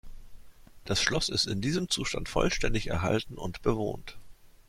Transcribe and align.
Das 0.83 0.99
Schloss 0.99 1.29
ist 1.29 1.45
in 1.45 1.61
diesem 1.61 1.87
Zustand 1.87 2.27
vollständig 2.27 2.87
erhalten 2.87 3.35
und 3.35 3.61
bewohnt. 3.61 4.17